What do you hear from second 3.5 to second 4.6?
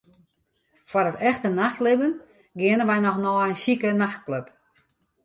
sjike nachtklup.